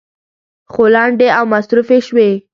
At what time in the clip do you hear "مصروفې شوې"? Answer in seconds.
1.53-2.29